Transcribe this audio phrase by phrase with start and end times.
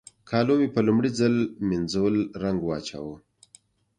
[0.29, 1.35] کالو مې په لومړي ځل
[1.67, 3.15] مينځول رنګ واچاوو.